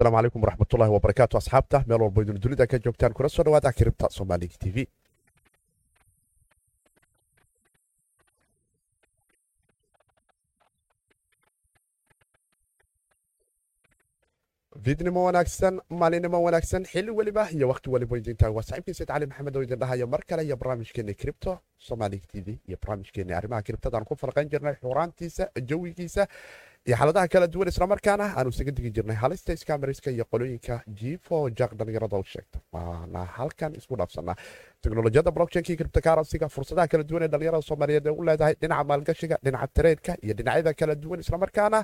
[0.00, 4.12] asalaamu calaykum waraxmatullahi wabarakaatu asxaabta meel walba idin dunida ka joogtaan kuna soo dhawaada kiribta
[4.18, 4.86] somaaliga t v
[14.84, 19.56] fiidnimo wanaagsan maalinimo wanaagsan xilli weliba iyo wakhti weliba idintaa waa saaxiibkii sayd cali maxamed
[19.56, 21.52] oo idin dhahayo mar kale iyo barnaamijkeena cripto
[21.88, 26.22] somaaliga t v iyo barnaamijkeena arrimaha kiribtadaan ku falqayn jirnay xuraantiisa jawigiisa
[26.88, 31.72] iyo xaaladaha kala duwan islamarkaana aanu isaga digi jirnay halista skamariska iyo qolooyinka jifo jak
[31.78, 32.58] dhalinyarada u sheegta.
[32.72, 34.36] Waana halkan isku dhaafsanaa.
[34.82, 39.68] Teknolojiyadda blockchainka criptocaransiga fursadaha kala duwan ee dhalinyarada soomaaliyeed ee u leedahay dhinaca maalgashiga dhinaca
[39.76, 41.80] tareedka iyo dhinacyada kala duwan islamarkaana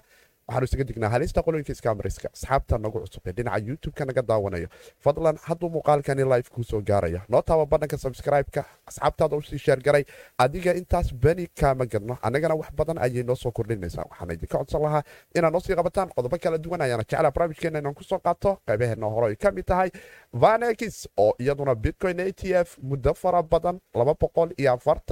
[0.48, 4.68] waxaanu isaga dignaa halista qolooyinka skamariska asxaabta nagu cusub ee dhinaca youtube-ka naga daawanayo.
[5.04, 10.04] Fadlan hadduu muuqaalkani live kuu soo gaaraya noo taaba badhanka subscribe-ka asxaabtaada u sii sheergaray
[10.38, 14.04] adiga intaas beni kaama gadno annagana wax badan ayay noo soo kordhinaysaa.
[14.10, 15.02] Waxaan idinka codsan lahaa
[15.34, 18.58] inaad noo sii qabataan qodobo kala duwan ayaana jeclaa barnaamijkeena inaan ku soo qaato.
[18.66, 19.90] Qaybaheena hore ay ka mid tahay
[20.32, 23.80] vanex oo iyaduna bitcoin a t f muddo fara badan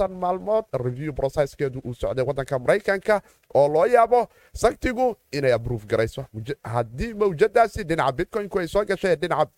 [0.09, 3.21] maalmood review processkeedu uu socday waddanka maraykanka
[3.59, 4.21] oo loo yaabo
[4.53, 6.25] saktigu inay abruuf garayso.
[6.73, 9.51] Haddii mawjadaasi dhinaca bitcoinku ay soo gashay dhinaca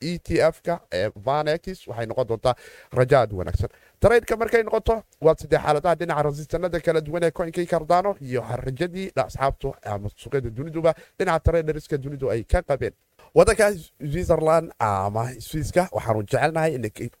[0.00, 2.54] e t f-ka ee vanex waxay noqon doontaa
[2.98, 3.68] raja aad wanaagsan.
[4.00, 9.06] Taraydka markay noqoto waa sidee xaaladaha dhinaca rasistanada kala duwan ee coinkii kardano iyo rajadii
[9.16, 12.92] asxaabtu ama suuqyada duniduba dhinaca taraydhariska dunidu ay ka qabeen
[13.34, 16.72] wadanka switzerland ama swiiska waxaanu jecelnahay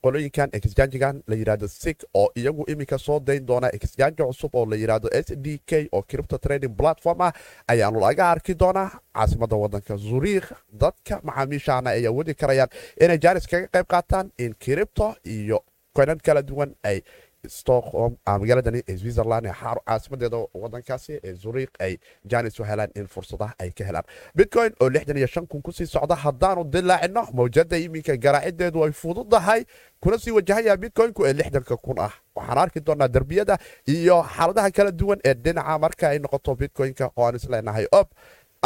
[0.04, 4.76] qolooyinkan exjanjigan la yiraahdo sig oo iyagu iminka soo dayn doona exjanji cusub oo la
[4.76, 7.32] yiraahdo s d k oo cripto trading platform ah
[7.68, 12.68] ayaanu laga arki doonaa caasimada wadanka zuriikh dadka macaamiishaana ay awoodi karayaan
[13.00, 15.64] inay jaaris kaga qayb qaataan in cripto iyo
[15.96, 17.02] koynan kala duwan ay
[17.48, 19.52] stockholm magaaladani ee switzerland ee
[19.86, 24.04] caasimadeeda wadankaasi ee zuriikh ay janis u helaan in fursadaha ay ka helaan.
[24.34, 28.92] Bitcoin oo lixdan iyo shan kun ku sii socda haddaanu dilaacino mawjada iminka garaacideedu ay
[28.92, 29.64] fududahay
[30.00, 32.12] kuna sii wajahaya bitcoinku ee lixdanka kun ah.
[32.34, 37.26] Waxaan arki doonaa derbiyada iyo xaaladaha kala duwan ee dhinaca marka ay noqoto bitcoinka oo
[37.26, 38.08] aan isleenahay ob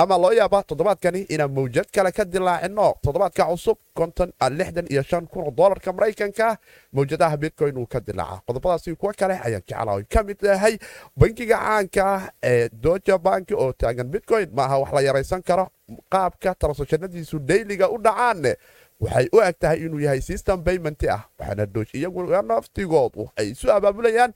[0.03, 3.78] ama loo yaaba toddobaadkani inaan mawjad kale ka dilaacino toddobaadka cusub
[5.56, 6.56] doolarka maraykanka
[6.92, 10.78] mawjadaha bitcoin uu ka dilaaca qodobadaasi kuwa kale ayaan jeclaa ka mid yahay
[11.16, 14.48] bankiga caanka ee doja banki oo taagan bitcoin.
[14.54, 15.69] Maaha wax la yaraysan karo.
[16.12, 18.54] Qaabka transactionadiisu dayliga u dhacaanne
[19.00, 21.20] waxay u eg tahay inuu yahay system payment ah.
[21.38, 24.32] Waxaana doosh iyagu naftigoodu ay isu abaabulayaan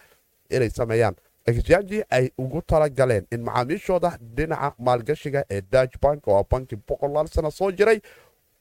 [0.51, 1.15] inay sameeyaan
[1.47, 7.51] exjanji ay ugu talagaleen in macaamiishooda dhinaca maalgashiga ee dutch bank oo banki boqolaal sano
[7.51, 8.01] soo jiray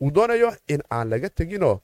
[0.01, 1.79] uu doonayo in aan laga teginoo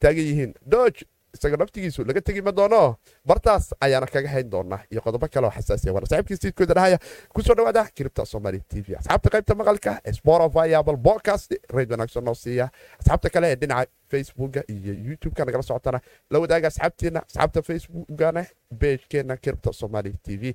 [0.00, 1.02] taagan yihiin dooch
[1.34, 2.96] isaga naftigiisu laga tegi ma doono.
[3.26, 4.80] Bartaas ayaana kaga hayn doonaa.
[4.90, 6.98] Iyo qodobo kale oo xasaasiya waana saaxiibkii siidkooda dhahaya
[7.34, 8.96] ku soo dhawaada kiribta somali t v.
[8.98, 12.70] Asxaabta qaybta maqalka spotify apple podcast rayd wanaagsan noo siiya.
[13.00, 16.00] Asxaabta kale ee dhinaca facebooka iyo youtube-ka nagala socotana
[16.30, 18.44] la wadaaga asxaabteena asxaabta facebookana
[18.80, 20.54] beejkeena kiribta somali t v.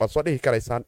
[0.00, 0.84] Waad soo dhihi karaysaan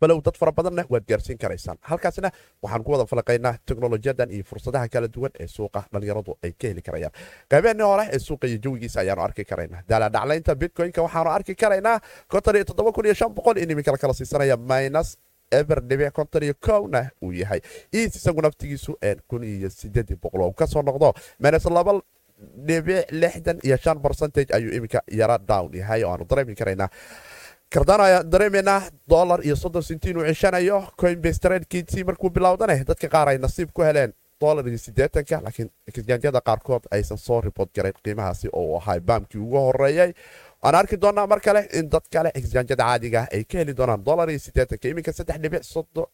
[0.00, 1.78] balow dad fara badanna waad gaarsiin karaysaan.
[1.82, 2.30] Halkaasna
[2.62, 6.82] waxaan ku wada falaqaynaa teknolojiyadan iyo fursadaha kala duwan ee suuqa dhalinyaradu ay ka heli
[6.82, 7.12] karayaan.
[7.50, 9.82] Qaybeenii hore ee suuqa iyo jawigiisa ayaanu arki karaynaa.
[9.88, 11.96] Daaladhaclaynta bitcoin-ka waxaanu arki karaynaa
[12.32, 15.16] konton iyo toddoba kun iyo shan boqol in iminka la kala siisanaya minus
[15.52, 17.60] eber dhibic konton iyo kowna uu yahay.
[17.94, 18.92] Iis isagu naftigiisu
[19.28, 21.12] kun iyo sideed boqol oo ka soo noqdo.
[21.40, 22.00] Minus laba
[22.66, 26.88] dhibic lixdan iyo shan percentage ayuu iminka yara down yahay oo aanu dareemi karaynaa
[27.72, 30.84] kardano ayaan dareemaynaa dolar iyo soddon sintiin uu ceshanayo.
[31.00, 36.40] Coinbase tradekiisii markuu bilowdane dadka qaar ay nasiib ku heleen dolar iyo siddeetanka laakiin exjanjyada
[36.40, 40.12] qaarkood aysan soo ribood garayn qiimahaasi oo ahaa baamkii ugu horeeyey
[40.62, 44.30] waan arki doonaa mar kale in dad kale exjanjyada caadiga ay ka heli doonaan dolar
[44.30, 44.88] iyo siddeetanka.
[44.88, 46.06] Iminka saddex dhibic soddon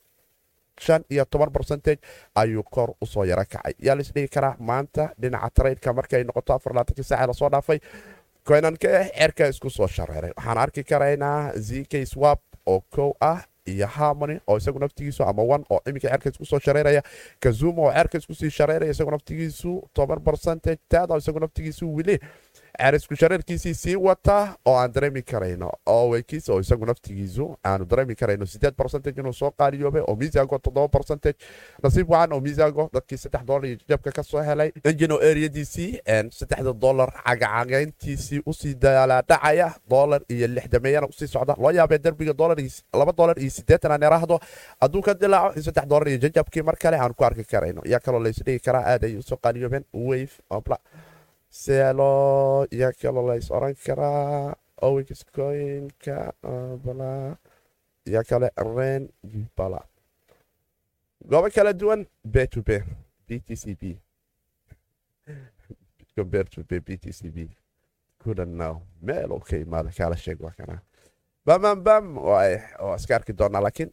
[0.80, 2.00] shan iyo toban percentage
[2.34, 3.72] ayuu kor u soo yaro kacay.
[3.78, 4.56] Yaa laisdhigi karaa?
[4.58, 7.78] Maanta dhinaca traydka markay noqoto afarlaatankii saace la soo dhaafay
[8.48, 8.88] koynanka
[9.18, 14.56] cerka isku soo shareeray waxaan arki karaynaa zk swap oo kow ah iyo harmony oo
[14.56, 17.02] isagu naftigiisu ama one oo iminka cerka isku soo shareeraya.
[17.40, 22.18] Kazuma oo cerka isku sii shareeraya isagu naftigiisu toban percentage tada isagu naftigiisu wili
[22.78, 28.14] ceer isku shareerkiisii sii wata oo aan dareemi karayno oweykiis oo isagu naftigiisu aanu dareemi
[28.14, 31.38] karayno sideed percentage inuu soo qaaliyoobay oo misago toddoba percentage.
[31.82, 36.00] Nasiib wacan oo misago dadkii saddex dollar iyo jabka ka soo helay engino areadiisii
[36.30, 42.34] saddexda dollar cagacagayntiisii u sii dalaadhacaya dollar iyo lixdameeyana u sii socda loo yaabee derbiga
[42.92, 44.38] laba dollar iyo siddeetan aan yaraahdo
[44.80, 48.00] hadduu ka dilaaco in saddex dollar iyo jajabkii mar kale aan ku arki karayno yaa
[48.00, 50.34] kaloo laysdhigi karaa aad ay u soo qaaliyoobeen wave
[51.54, 54.54] opla selo yaa kaloo lays oran karaa
[56.84, 57.36] bala
[58.06, 59.08] yaa kale ren
[59.56, 59.80] bala.
[61.28, 62.70] Goobo kala duwan b to b
[63.26, 63.98] b t c b.
[66.16, 67.30] Compared to b b t c
[69.02, 70.80] meel uu ka imaada kaala sheeg waa kana
[71.46, 73.90] bamam bam oo iska doonaa laakiin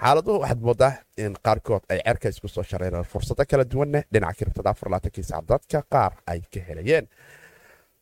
[0.00, 4.70] xaaladuhu waxaad moodaa in qaarkood ay cerka isku soo shareereen fursado kala duwanna dhinaca kiribtada
[4.70, 7.08] afarlaatanki sac dadka qaar ay ka helayeen.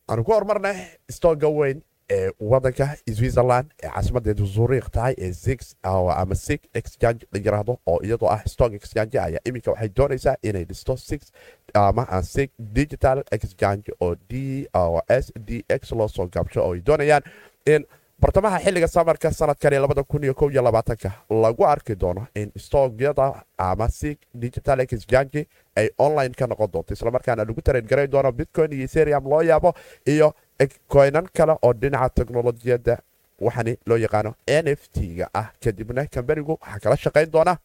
[0.09, 0.77] Aanu ku horumarnay
[1.11, 1.83] stooga weyn
[2.17, 2.87] ee wadanka
[3.17, 8.43] switzerland ee caasimadeedu zuriiq tahay ee zix ama sig exchange la yiraahdo oo iyadoo ah
[8.47, 11.21] stock exchange ayaa iminka waxay doonaysaa inay dhisto six
[11.75, 14.67] ama sig digital exchange oo d
[15.09, 17.23] s d x loo soo gaabsho oo ay doonayaan
[17.67, 17.85] in
[18.20, 19.73] bartamaha xilliga samarka sanadkan
[21.31, 26.94] lagu arki doono in stoogyada ama sig digital exchange ay online ka noqon doonto.
[26.94, 29.75] Islamarkaana lagu tareengarayn doono bitcoin iyo serium loo yaabo
[30.06, 30.35] iyo
[30.88, 32.99] koynan kale oo dhinaca teknolojiyadda
[33.41, 35.50] waxani loo yaqaano n f t-ga ah.
[35.62, 37.56] Kadibna kambanigu waxaa kala shaqayn doona.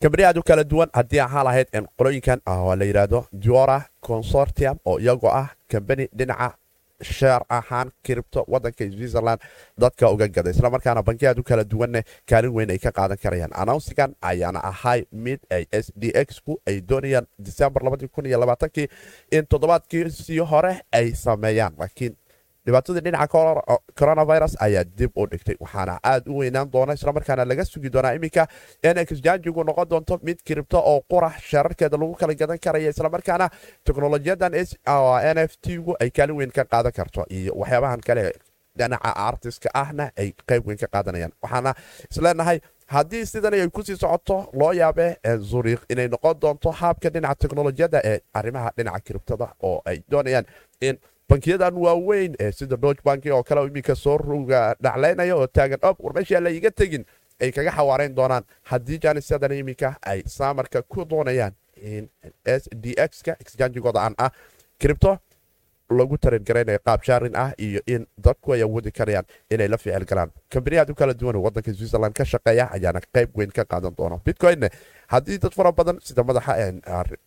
[0.00, 2.40] Kambani aad u kala duwan haddii ahaan lahayd qolooyinkan
[2.78, 6.54] la yidhaahdo duora consortium oo iyagoo ah kambani dhinaca
[7.02, 9.40] sheer ahaan kiribto wadanka switzerland
[9.78, 13.52] dadka uga gada islamarkaana banki aad u kala duwanne kaalin weyn ay ka qaadan karayaan.
[13.54, 17.82] Announsigan ayaana ahay mid ay s d x ku ay doonayaan december
[19.30, 22.16] in toddobaadkiisii hore ay sameeyaan laakiin
[22.68, 23.40] dhibaatadii dhinaca
[24.00, 28.44] coronavirus ayaa dib u dhigtay waxaana aad u weynaan doona islamarkaana laga sugi doonaa iminka
[28.90, 33.46] in exjanjigu noqon doonto mid kiribto oo qurax shararkeeda lagu kala gadan karaya islamarkaana
[33.86, 34.52] teknolojiyadan
[35.34, 38.24] n f t-gu ay kaalin weyn ka qaadan karto iyo waxyaabahan kale
[38.78, 41.32] dhinaca artiska ahna ay qayb weyn ka qaadanayaan.
[41.42, 41.70] Waxaana
[42.12, 42.58] isleenahay
[42.94, 45.06] haddii sidan ay ku sii socoto loo yaabe
[45.50, 50.46] zuriiq inay noqon doonto haabka dhinaca teknolojiyadda ee arrimaha dhinaca kiribtada oo ay doonayaan
[50.88, 50.96] in
[51.28, 55.96] bankiyadan waaweyn ee sida dodge banki oo kale iminka soo ruga dhaclaynaya oo taagan ob
[56.00, 57.04] war meeshaa la iga tegin.
[57.40, 58.44] Ay kaga xawaarayn doonaan.
[58.62, 62.08] Haddii jaanisadan iminka ay saamarka ku doonayaan in
[62.44, 64.30] s d x-ka exjanjigooda aan ah
[64.78, 65.18] kiribto
[65.90, 70.30] lagu tareengaraynaya qaab shaarin ah iyo in dadku ay awoodi karayaan inay la ficil galaan.
[70.52, 74.20] Kambaniyaad u kala duwan wadanka switzerland ka shaqeeya ayaana qayb weyn ka qaadan doona.
[74.24, 74.68] Bitcoinne
[75.08, 76.52] haddii dad fara badan sida madaxa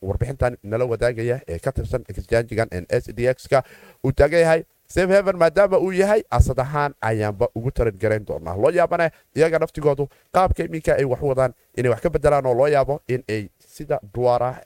[0.02, 3.64] warbixintan nala wadaagaya ee ka tirsan exjanjigan s d x-ka
[4.06, 8.56] uu taagan yahay safe heaven maadaama uu yahay asad ahaan ayaanba ugu tareengarayn doonaa.
[8.62, 12.68] Loo yaabana iyaga naftigoodu qaabka iminka ay wax wadaan inay wax ka bedelaan oo loo
[12.68, 14.62] yaabo in ay sida duara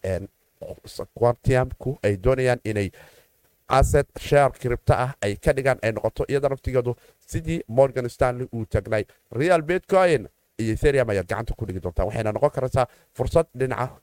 [1.15, 2.89] quantiumku ay doonayaan inay
[3.67, 6.95] asset share kiribto ah ay ka dhigaan ay noqoto iyada naftigeedu
[7.27, 9.06] sidii morgan stanley uu tagnay.
[9.31, 10.27] Real bitcoin
[10.59, 13.97] iyo ethereum ayaad gacanta ku dhigi doontaa waxayna noqon karaysaa fursad dhinaca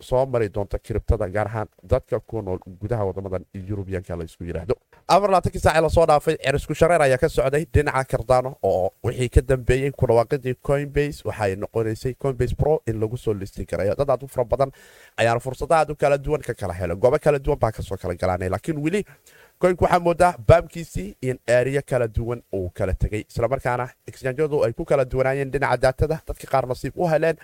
[0.00, 4.74] soo mari doonta kiribtada gaar ahaan dadka ku nool gudaha wadamadan yurubiyanka la isku yidhaahdo
[5.08, 9.28] afar laatankii saaci la soo dhaafay cerisku shareer ayaa ka socday dhinaca kardano oo wixii
[9.28, 11.22] ka dambeeyey ku dhawaaqidii coinbase.
[11.24, 14.70] Waxay noqonaysay coinbase pro in lagu soo listi karayo dad aad u fara badan
[15.16, 16.96] ayaana fursado aad u kala duwan ka kala helo.
[16.96, 18.48] Goobo kala duwan baa ka soo kala galaanay.
[18.48, 19.04] Laakiin weli
[19.58, 24.84] koynku waxaa moodaa baamkiisii in eeriyo kala duwan uu kala tegey islamarkaana exjanjadu ay ku
[24.84, 27.36] kala duwanaayeen dhinaca daatada dadka qaar nasiib u heleen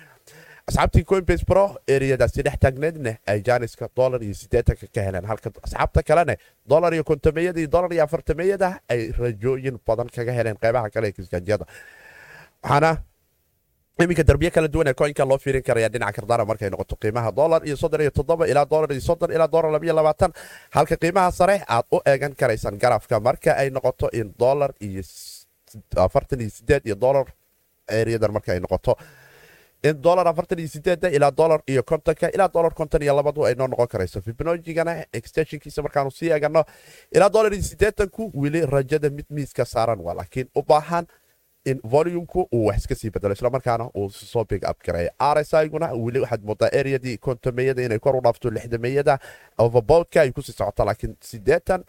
[0.69, 1.65] asxaabtii coinbase pro
[1.95, 6.35] eriyadaasi dhex taagneedna ay jaaniska dolar iyo sideetanka ka heleen halka asxaabta kalene
[6.73, 11.13] dolar iyo kontomeyada iyo dolar iyo afartameyada ay rajooyin badan kaga heleen qeybaha kale ee
[11.19, 11.65] kisgaanjiyada
[12.63, 12.91] waxaana
[14.03, 17.61] iminka darbiye kala duwan ee koynka loo fiirin karaya dhinaca kardana markay noqoto qiimaha dolar
[17.69, 20.33] iyo soddon iyo toddoba ilaa dolar iyo soddon ilaa dolar labiyo labaatan
[20.77, 25.03] halka qiimaha sare aad u eegan karaysaan garafka marka ay noqoto in dolar iyo
[26.07, 27.27] afartan iyo sideed iyo dolar
[28.01, 28.93] eriyadan marka ay noqoto
[29.89, 33.55] in dolar afartan iyo sideeda ilaa dolar iyo kontonka ilaa dolar konton iyo labadu ay
[33.55, 34.21] noo noqon karayso.
[34.27, 36.65] Fibnojigana extensionkiisa markaanu sii eegano
[37.17, 41.07] ilaa dolar iyo sideetanku weli rajada mid miiska saaran waa laakiin u baahan
[41.67, 46.21] in volumku uu wax iska sii bedelo islamarkaana uu soo big up gareeya rsiguna weli
[46.21, 49.19] waxaad moodaa areadii kontomeyada inay kor u dhaafto lixdameyada
[49.59, 51.85] overboudka ay ku sii socoto laakiin sideetan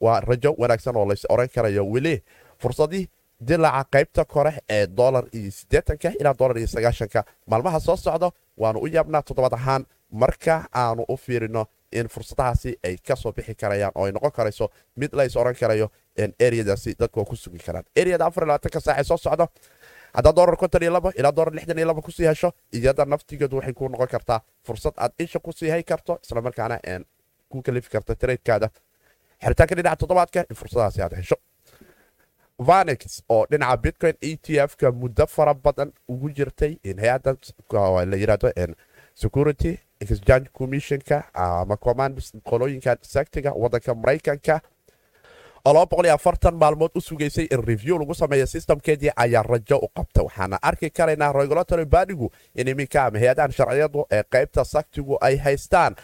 [0.00, 1.86] waa rajo wanaagsan oo lays oran karayo.
[1.90, 2.22] Weli
[2.58, 3.08] fursadii
[3.40, 7.24] dilaca qaybta kore ee dolar iyo sideetanka ilaa dolar iyo sagaashanka.
[7.46, 9.86] Maalmaha soo socdo waanu u yaabnaa toddobaad ahaan.
[10.10, 14.70] Marka aanu u fiirino in fursadahaasi ay ka soo bixi karayaan oo ay noqon karayso
[14.96, 15.90] mid lays oran karayo
[16.40, 17.84] eriyadaasi dadku waa ku sugi karaan.
[17.96, 19.46] Eriyada afar iyo labaatanka saace soo socdo
[20.14, 23.56] haddaa dolar konton iyo labo ilaa dolar lixdan iyo labo ku sii hesho iyada naftigeedu
[23.56, 26.80] waxay ku noqon kartaa fursad aad isha ku sii hay karto islamarkaana
[27.48, 28.68] ku kalifi karta traydkaada
[29.42, 31.36] xiritaanka dhinaca toddobaadka in fursadahaasi aad hesho
[32.58, 37.36] vanex oo dhinaca bitcoin e t f-ka muddo fara badan ugu jirtay in hay'adda
[38.10, 38.52] la yiraahdo
[39.14, 44.60] security exchange commissionka ama command qolooyinka sectiga wadanka maraykanka
[46.54, 51.32] maalmood u sugaysay in review lagu sameeyo sistamkeedii ayaa rajo u qabta waxaana arki karaynaa
[51.32, 55.96] regulatory badigu in iminka ama hay'adahan sharciyadu ee qaybta saktigu ay haystaan.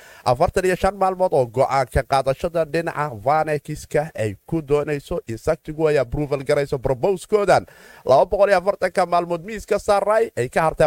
[0.98, 7.66] Maalmood oo go'aanka qaadashada dhinaca vanekiska ay ku doonayso in saktigu ay aproval garayso brobowskoodan
[9.06, 10.86] maalmood miiska saaray ay ka hartay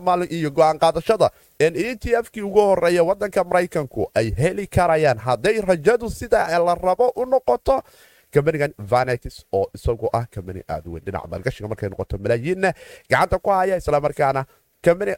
[0.00, 4.66] maalin iyo go'aan qaadashada in e t f kii ugu horreeya wadanka maraykanku ay heli
[4.66, 5.18] karayaan.
[5.18, 7.82] Hadday rajadu sida la rabo u noqoto
[8.32, 11.04] kambanigan vanex oo isagu ah kambani aad weyn.
[11.04, 12.72] Dhinaca maalgashiga markay noqoto malaayiinna
[13.10, 14.44] gacanta ku haya islamarkaana
[14.82, 15.14] kambani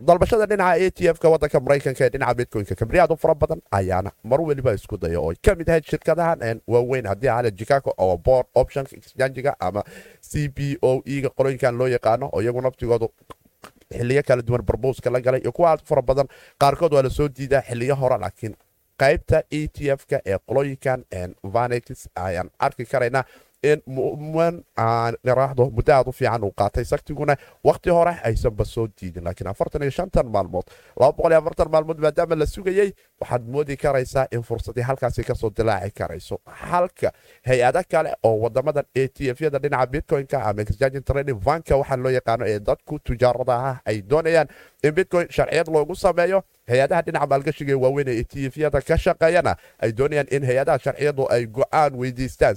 [0.00, 3.60] dalbashada dhinaca a t f-ka wadanka maraykanka ee dhinaca bitcoynka kambani aad u fara badan
[3.70, 7.06] ayaana mar weliba isku daya oo ka mid ahayd shirkadahan waaweyn.
[7.06, 9.84] Haddii ahaale chicago oo board optionka exchangiga ama
[10.20, 13.08] c b o e-ga qolooyinkan loo yaqaano oo iyagu naftigoodu
[13.96, 16.28] xiliyo kala duwan barbowska la galay iyo kuwa aad fara badan
[16.60, 18.54] qaarkood waa la soo diidaa xiliyo hore laakiin
[19.02, 21.04] qaybta e t f-ka ee qolooyinkan
[21.54, 23.24] vanex ayaan arki karaynaa
[23.62, 23.82] in
[25.24, 29.50] raahdo muddo aad u fiican uu qaatay saktiguna wakhti hore aysanba soo diidin laakiin
[30.32, 30.64] maalmood
[31.72, 36.38] maalmood maadaama la sugayey waxaad moodi karaysaa in fursadii halkaasi ka soo dilaaci karayso.
[36.46, 37.12] Halka
[37.46, 42.10] hay'ado kale oo wadamadan a t f-yada dhinaca bitcoynka ama exchange trading vanka waxaa loo
[42.10, 44.48] yaqaano ee dadku tujaarada ah ay doonayaan
[44.84, 46.42] in bitcoin sharciyad loogu sameeyo.
[46.68, 51.26] Hay'adaha dhinaca maalgashiga ee waaweyn ee t f-yada ka shaqeeyana ay doonayaan in hay'adaha sharciyadu
[51.30, 52.56] ay go'aan weydiistaan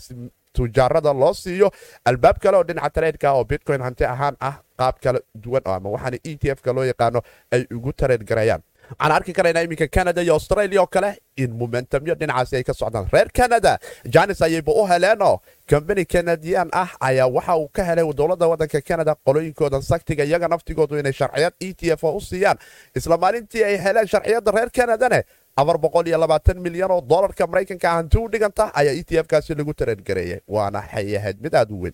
[0.54, 1.72] tujaarada loo siiyo
[2.06, 6.18] albaab kale oo dhinaca tareedka oo bitcoin hanti ahaan ah qaab kala duwan ama waxaana
[6.24, 10.34] e t f-ka loo yaqaano ay ugu tareed gareeyaan waxaan arki karaynaa iminka canada iyo
[10.34, 13.78] australia oo kale in momentumyo dhinacaasi ay ka socdaan reer canada
[14.16, 15.40] janis ayayba u heleenoo
[15.72, 21.00] kambani kanadiyan ah ayaa waxa uu ka helay dowladda wadanka canada qolooyinkoodan saktiga iyaga naftigoodu
[21.00, 22.58] inay sharciyad e t f u siiyaan
[22.96, 25.24] isla maalintii ay heleen sharciyadda reer canadane
[25.58, 31.38] milyan oo dolarka maraykanka hanti u dhiganta ayaa e t f-kaasi lagu tareedgareeyay waana xayahayd
[31.42, 31.94] mid aad u weyn.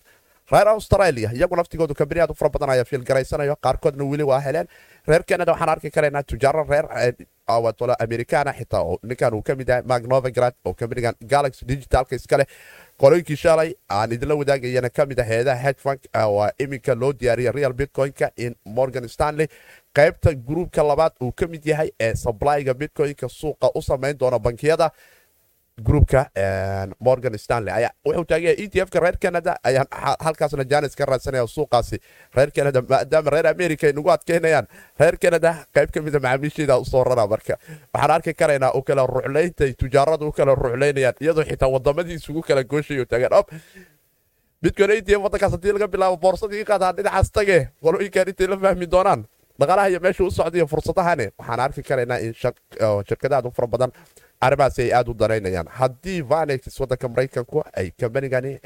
[0.51, 4.67] Reer australia iyagu naftigoodu kambani aad u fara badan ayaa fiilgaraysanayo qaarkoodna weli waa heleen.
[5.07, 6.85] Reer canada waxaan arki karaynaa tujaaro reer
[7.99, 12.47] americana xitaa oo ninkan uu ka mid yahay magnovagrad oo kambanigan galaxy digitalka iska leh.
[13.37, 16.01] Shalay aan idinla wadaagayana ka mid ah heedaha hedfunk
[16.37, 19.47] waa iminka loo diyaariyay real bitcoin-ka in morgan stanley
[19.93, 24.91] qaybta gruubka labaad uu ka mid yahay ee sablyga bitcoin-ka suuqa u samayn doona bankiyada.
[25.77, 26.25] Gruubka
[26.99, 29.85] morgan stanley wuxuu taagaya e t f-ka reer canada ayaan
[30.25, 31.99] halkaasna janis ka raadsanaya suuqaasi
[32.33, 34.65] reer canada maadaama reer america ay nagu adkeynayaan.
[34.99, 37.57] Reer canada qayb ka mida macaamiisheeda u soo rara marka.
[37.93, 39.75] Waxaan arki karaynaa u kala ruclaynta ay
[40.21, 43.33] u kala ruclaynayaan iyadoo xitaa waddamadii isugu kala gooshayo taagaan.
[43.33, 43.47] Ob
[44.61, 48.57] bitcoin a t f waddankaas haddii laga bilaabo boorsadii qaadaa dhinacaas tage qolooyinkan intay la
[48.57, 49.27] fahmi doonaan
[49.59, 52.33] dhaqaalaha iyo meesha u socdaiyo fursadahani waxaan arki karaynaa in
[53.09, 53.91] shirkadaad u fara badan
[54.41, 58.59] arrimahaasi ay aad u danaynayaan haddii vanex wadanka maraykanku ay kambanigani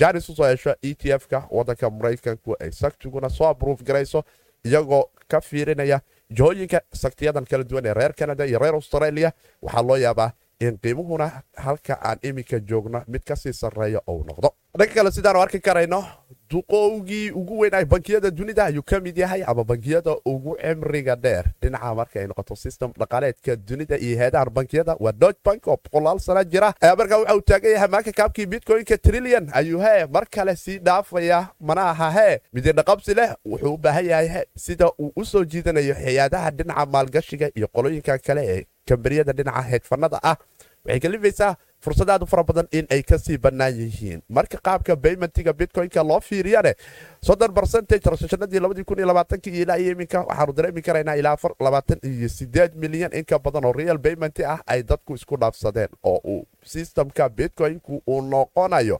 [0.00, 4.24] janis u soo hesho e t f-ka wadanka maraykanku ay saktiguna soo abroof garayso
[4.64, 6.00] iyagoo ka fiirinaya
[6.30, 11.26] jihooyinka saktiyadan kala duwan ee reer canada iyo reer australia waxaa loo yaabaa in qiimuhuna
[11.56, 16.04] halka aan iminka joogno mid ka sii sarreeya ou noqdo dhanka kale sidaanu arki karayno
[16.52, 21.94] duqowgii ugu weynay bankiyada dunida ayuu ka mid yahay ama bankiyada ugu cimriga dheer dhinaca
[21.94, 26.44] marka ay noqoto system dhaqaaleedka dunida iyo heedahan bankiyada waa dodge bank oo boqolaal sana
[26.44, 26.74] jira.
[26.98, 31.46] Markaa waxa uu taagan yahay maaka kaabkii bitcoin-ka trillion ayuu hee mar kale sii dhaafaya
[31.60, 32.40] mana aha hee.
[32.52, 37.68] Midindhaqabsi leh wuxuu u baahan yahay sida uu u soo jiidanayo hay'adaha dhinaca maalgashiga iyo
[37.68, 40.36] qolooyinka kale ee kambaniyada dhinaca heedfanada ah
[40.84, 44.22] waxay kalifaysaa fursad aad u fara badan in ay ka sii bannaan yihiin.
[44.28, 46.74] Marka qaabka baymentiga bitcoin-ka loo fiiriyane
[47.22, 51.52] soddon percentage transactionadii labadii kun iyo labaatanki ilaa iyo iminka waxaanu dareemi karaynaa ilaa afar
[51.60, 55.88] labaatan iyo sideed milyan in ka badan oo real baymenti ah ay dadku isku dhaafsadeen
[56.02, 58.98] oo uu systemka bitcoin-ku uu noqonayo.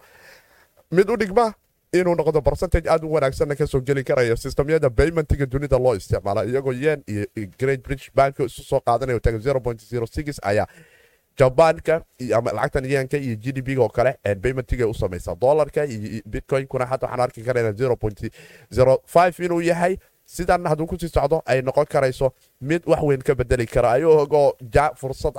[0.90, 1.52] Mid u dhigma
[1.92, 6.44] inuu noqdo percentage aad u wanaagsanna ka soo geli karayo sistamyada baymentiga dunida loo isticmaala
[6.44, 7.26] iyagoo yen iyo
[7.58, 8.80] great british bank isu soo
[10.10, 10.66] six ayaa
[11.38, 15.34] jabaanka lacagtan yenka iyo g d p oo kale baymentiga u samaysa.
[15.34, 17.72] Dolarka iyo bitcoin-kuna hadda waxaan arki karayna
[19.40, 19.96] inuu yahay.
[20.24, 23.90] Sidan hadduu ku sii socdo ay noqon karayso mid wax weyn ka bedeli kara.
[23.92, 24.52] Ayagoo
[24.96, 25.34] fursad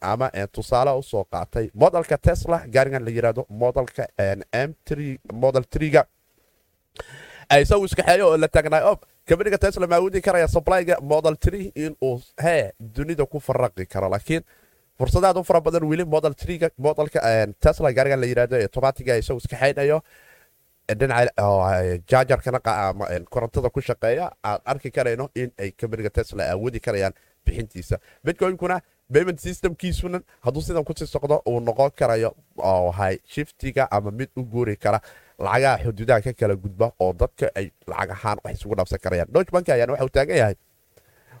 [0.00, 1.70] ama tusaale u soo qaatay.
[1.74, 4.06] Modelka tesla gaarigan la yiraahdo modelka
[5.32, 6.04] model triga
[7.60, 8.98] isagu iskaxeeyo oo la taagnay ob
[9.28, 14.42] kabaniga tesla ma awoodi karaya supplyga model tree inuu hee dunida ku faraqi karo laakiin
[14.98, 16.04] fursadaad u fara badan weli
[16.36, 17.20] triga modelka
[17.60, 20.00] tesla gaarigan la yiraahdo ee tomatiga isagu iskaxeynayo
[20.88, 21.30] dhinaca
[22.10, 22.60] jaajarkana
[23.30, 27.12] korontada ku shaqeeya aan arki karayno in ay kambaniga tesla awoodi karayaan
[27.46, 27.98] bixintiisa.
[28.24, 28.80] Bitcoin-kuna
[29.12, 32.34] payment systemkiisuna hadduu sidan ku sii socdo uu noqon karayo
[33.26, 35.00] shiftiga ama mid u guuri kara
[35.38, 39.28] lacagaha xuduudaha ka kala gudba oo dadka ay lacag ahaan wax isugu dhaafsan karayaan.
[39.32, 40.54] Deutsche bank ayaana waxa uu taagan yahay.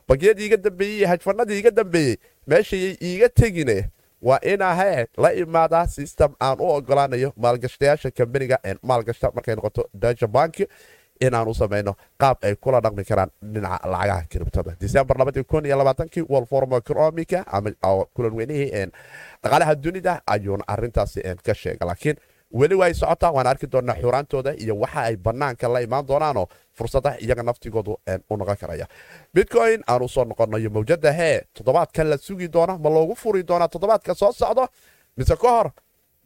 [0.08, 3.88] Bangiyadii iga dambeeyey hajfanadii iga dambeeyey meeshayay iiga tegine
[4.22, 10.54] waa inahe la imaadaa system aan u ogolaanayo maalgashtayaasha kambaniga maalgashta markay noqoto deutsche bank
[11.20, 15.16] inaan u samayno qaab ay kula dhaqmi karaan dhinaca lacagaha kiribtada december
[16.28, 17.70] world forum economica ama
[18.14, 18.86] kulan weynihii
[19.42, 22.16] dhaqaalaha dunida ayuuna arintaasi ka sheega laakiin
[22.58, 26.46] weli way socotaa waan arki doonaa xuraantooda iyo waxa ay banaanka la imaan doonaanoo
[26.78, 27.92] fursada iyaga naftigoodu
[28.30, 28.86] u noqon karaya.
[29.34, 33.68] Bitcoin aan u soo noqonayo mawjada hee toddobaadkan la sugi doona ma loogu furi doonaa
[33.68, 34.66] toddobaadka soo socdo?
[35.16, 35.70] Mise ka hor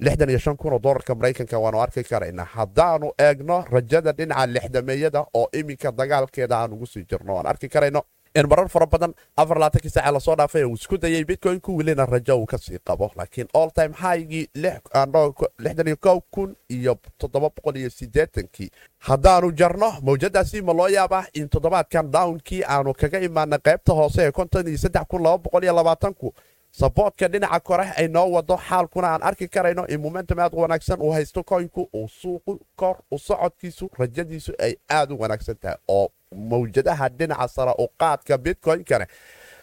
[0.01, 2.45] lixdan iyo shan kun oo dolarka maraykanka waanu arki karaynaa.
[2.45, 8.03] Haddaanu eegno rajada dhinaca lixdameeyada oo iminka dagaalkeeda aan ugu sii jirno waan arki karayno
[8.35, 12.07] in marar fara badan afar laatankii saace la soo dhaafay uu isku dayay bitcoinku welina
[12.07, 13.11] rajo uu ka sii qabo.
[13.17, 19.93] Laakiin all time highgii lixdan iyo kow kun iyo toddoba boqol iyo siddeetankii haddaanu jarno
[20.03, 24.79] mawjadaasi ma loo yaabaa in toddobaadkan downkii aanu kaga imaana qaybta hoose ee konton iyo
[24.79, 26.35] saddex kun laba boqol iyo labaatanku.
[26.71, 31.01] Saboodka dhinaca kore ay noo wado xaalkuna aan arki karayno in momentum aad u wanaagsan
[31.01, 36.09] uu haysto koynku uu suuqu kor u socodkiisu rajadiisu ay aad u wanaagsan tahay oo
[36.37, 39.07] mawjadaha dhinaca sare u qaadka bitcoin-kane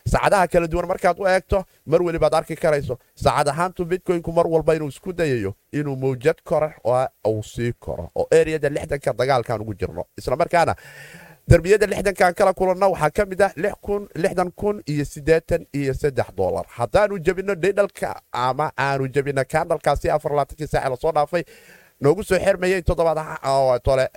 [0.08, 4.76] saacadaha kala duwan markaad u eegto mar welibaad arki karayso saacad ahaantu bitcoinku mar walba
[4.76, 6.74] inuu isku dayayo inuu mawjad kore
[7.28, 10.06] uu sii koro oo eriyada lixdanka dagaalkaan ugu jirno.
[10.18, 10.76] Islamarkaana
[11.48, 13.52] darbiyada lixdankan kala kulanno waxaa ka mid ah
[14.16, 20.32] lixdan kun iyo siddeetan iyo saddex dolar haddaanu jebino dhidhalka ama aanu jebino kaandhalkaasi afar
[20.34, 21.44] laatankii saace la soo dhaafay
[22.02, 23.20] noogu soo xirmayay toddobaad
[23.84, 24.08] tole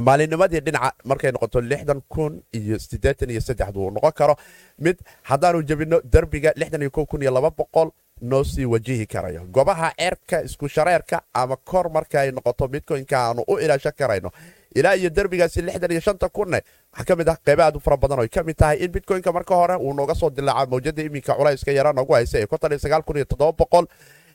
[0.00, 4.36] maalinnimadii dhinaca markay noqoto lixdan kun iyo siddeetan iyo saddexdu uu noqon karo.
[4.78, 9.44] Mid haddaanu jebino derbiga lixdan iyo kow kun iyo laba boqol noo sii wajihi karayo.
[9.50, 14.30] Gobaha ceerka isku shareerka ama kor markaay noqoto bitcoynka aanu u ilaashan karayno.
[14.74, 16.60] Ilaa iyo derbigaasi lixdan iyo shanta kunne
[16.92, 19.32] waxaa ka mid ah qayba aad u fara badan oo ka mid tahay in bitcoynka
[19.32, 22.78] marka hore uu nooga soo dilaaca mawjada iminka culayska yara noogu haysa ee konton iyo
[22.78, 23.86] sagaal kun iyo toddoba boqol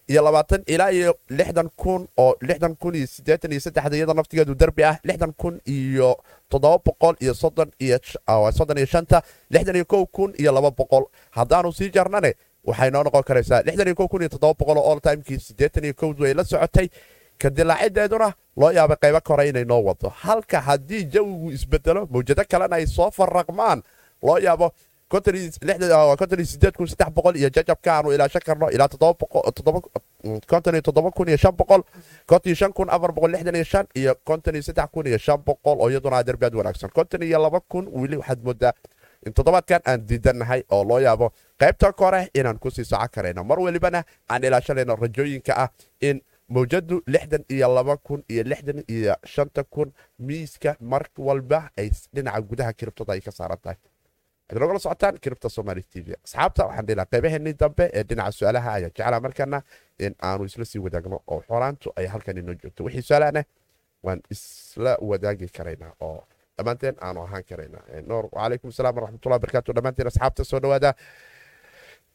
[0.10, 4.56] iyo labaatan ilaa iyo lixdan kun oo lixdan kun iyo siddeetan iyo saddexda iyada naftigeedu
[4.56, 6.18] derbi ah lixdan kun iyo
[6.50, 7.98] toddoba boqol iyo soddon iyo
[8.58, 11.06] soddon iyo shanta lixdan iyo kow kun iyo laba boqol.
[11.32, 12.34] Haddaanu sii jarnane
[12.66, 15.84] waxay noo noqon karaysaa lixdan iyo kow kun iyo toddoba boqol oo all timekii siddeetan
[15.86, 16.90] iyo kowdu ay la socotay.
[17.42, 20.10] Ka dilaacideeduna loo yaabay qaybo kore inay noo wado.
[20.10, 23.84] Halka haddii jawigu isbedelo mawjado kalena ay soo faraqmaan
[24.24, 24.74] loo yaabo
[27.16, 27.50] boqol iyo
[28.76, 28.88] ilaa
[30.82, 31.82] toddoba kun iyo shan boqol
[32.28, 35.18] konton iyo shan kun afar boqol lixdan iyo shan iyo konton iyo saddex kun iyo
[35.18, 38.74] shan boqol oo iyaduna derbi aad wanaagsan konton iyo laba kun weli waxaad moodaa
[39.26, 43.60] in toddobaadkan aan diidannahay oo loo yaabo qaybta kore inaan ku sii socon karayno mar
[43.60, 45.70] welibana aan ilaashanayno rajooyinka ah
[46.02, 51.90] in mawjadu lixdan iyo laba kun iyo lixdan iyo shanta kun miiska mar walba ay
[52.14, 53.78] dhinaca gudaha kiribtada ay ka saaran tahay
[54.50, 58.32] waxaad nogala socotaan kiribta somali t v asxaabta waxaan dhihi lahaa qaybaheenii dambe ee dhinaca
[58.40, 59.58] su'aalaha ayaa jeclaa markana
[60.06, 63.42] in aanu isla sii wadaagno oo xoraantu ay halkan inoo joogto wixii su'aalahna
[64.06, 66.20] waan isla wadaagi karaynaa oo
[66.58, 70.92] dhammaanteen aanu ahaan karaynaa noor wacalaykum asalaam waraxmatullahi barakaatu dhammaanteen asxaabta soo dhawaada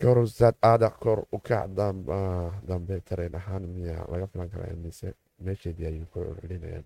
[0.03, 1.69] korusad aada kor u kac
[2.69, 5.09] dambe tareen ahaan miya laga filan karaa mise
[5.47, 6.85] meesheedii ayuu ku celcelinayaan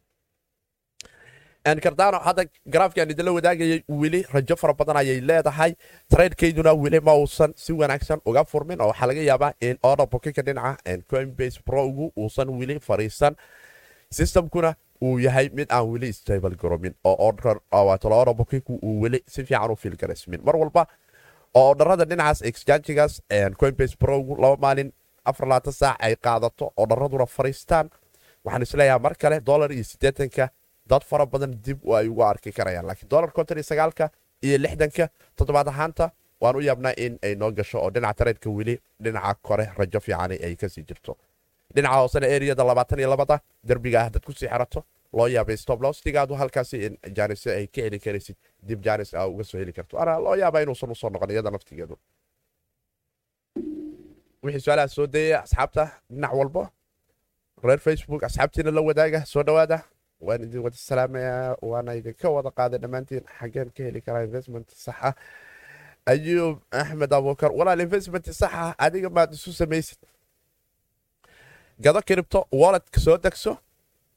[1.64, 5.74] kardano hadda garaafkaan idinla wadaagayay weli rajo fara badan ayay leedahay
[6.10, 10.42] tradekeyduna weli ma uusan si wanaagsan uga furmin oo waxaa laga yaabaa in order bookinka
[10.42, 13.36] dhinaca coinbase progu uusan weli fariisan
[14.10, 19.70] systemkuna uu yahay mid aan weli stable garomin oo order bookinku uu weli si fiican
[19.70, 20.86] u fiilgaraysmin mar walba
[21.54, 23.22] oo odharada dhinacaas exchangigaas
[23.60, 24.92] coinbase progu laba maalin
[25.24, 27.90] afar laatan saac ay qaadato odharaduna fariistaan
[28.44, 30.48] waxaan is leeyahay mar kale dolar iyo siddeetanka
[30.90, 32.86] dad fara badan dib ay ugu arki karayaan.
[32.86, 34.10] Laakiin dolar konton iyo sagaalka
[34.42, 38.74] iyo lixdanka toddobaad ahaanta waan u yaabnaa in ay noo gasho oo dhinaca tareedka weli
[39.04, 41.16] dhinaca kore rajo fiican ay ka sii jirto.
[41.74, 46.34] Dhinaca hoosena eriyada labaatan iyo labada derbiga ah dad ku sii xerato loo yaabay stoblostigaadu
[46.40, 48.36] halkaasi in jaanis ay ka heli karaysid
[48.68, 49.98] dib jaanis a uga soo heli karto.
[49.98, 51.96] Ana loo yaabaa inuusan u soo noqon iyada naftigeedu.
[54.44, 56.62] Wixii su'aalaha soo dayaya asxaabta dhinac walbo.
[57.64, 59.78] Reer facebook asxaabtiina la wadaaga soo dhawaada
[60.20, 64.96] waan idin wada salaamayaa waana idinka wada qaaday dhammaantiin xaggeen ka heli karaa investment sax
[65.02, 65.14] ah.
[66.06, 69.98] Ayuub axmed abuukar walaal investment sax ah adiga maad isu samaysid.
[71.80, 73.58] Gado kiribto walletka soo degso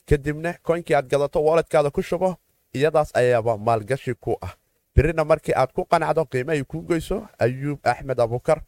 [0.09, 2.35] kadibna koynkii aad gadato walletkaada ku shubo
[2.73, 4.53] iyadaas ayaaba maalgashi ku ah.
[4.95, 8.59] Birina markii aad ku qanacdo qiimahay kuu goyso ayuub axmed abuukar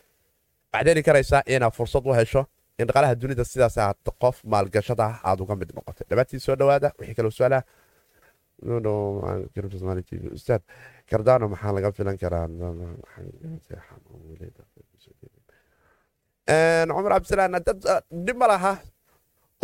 [0.74, 2.46] waxaad heli karaysaa inaad fursad u hesho
[2.80, 7.16] in dhaqaalaha dunida sidaas aad qof maalgashada aad uga mid noqotay dhammaantii soo dhawaada wixii
[7.20, 7.64] kaloo su'aalaha
[11.10, 12.46] kardano maxaa laga filan karaa
[16.48, 17.80] cabdisalaan dad
[18.26, 18.74] dhib ma laha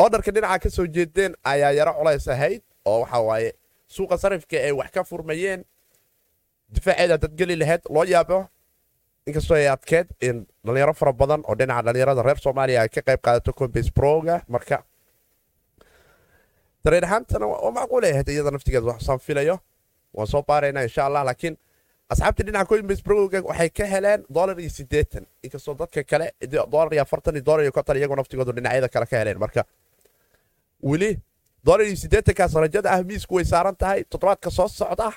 [0.03, 3.51] oodharka dhinaca ka soo jeedeen ayaa yaro culays ahayd oo waxa waaye
[3.95, 5.63] suuqa sarifka ay wax ka furmayeen
[6.73, 8.39] difaaceeda dad geli lahayd loo yaabo
[9.29, 13.21] inkastoo ay adkeed in dhalinyaro fara badan oo dhinaca dhalinyarada reer soomaaliya ay ka qayb
[13.25, 14.77] qaadato combase broga marka
[16.85, 19.55] dareen ahaantana waa macquul ahayd iyada naftigeeda waxsaan filayo.
[20.13, 21.55] Waan soo baaraynaa insha allah laakiin
[22.13, 25.25] asxaabtii dhinaca coinbase broga waxay ka heleen dolar iyo siddeetan.
[25.43, 26.27] Inkastoo dadka kale
[26.71, 29.37] dolar iyo afartan iyo dolar iyo konton iyagoo naftigoodu dhinacyada kale ka heleen.
[29.43, 29.63] Marka
[30.89, 31.11] weli
[31.65, 34.03] dolar iyo siddeetankaas rajada ah miisku way saaran tahay.
[34.11, 35.11] Toddobaadka soo socda